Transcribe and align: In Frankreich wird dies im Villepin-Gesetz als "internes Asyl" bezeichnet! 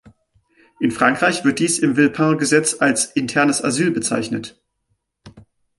In 0.79 0.89
Frankreich 0.89 1.45
wird 1.45 1.59
dies 1.59 1.77
im 1.77 1.95
Villepin-Gesetz 1.95 2.77
als 2.79 3.05
"internes 3.11 3.63
Asyl" 3.63 3.91
bezeichnet! 3.91 4.59